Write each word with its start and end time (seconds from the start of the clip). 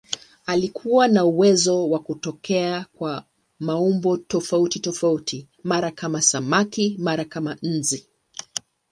Alikuwa 0.45 1.07
na 1.07 1.25
uwezo 1.25 1.89
wa 1.89 1.99
kutokea 1.99 2.85
kwa 2.93 3.23
maumbo 3.59 4.17
tofautitofauti, 4.17 5.47
mara 5.63 5.91
kama 5.91 6.21
samaki, 6.21 6.95
mara 6.99 7.25
kama 7.25 7.57
nzi. 7.63 8.07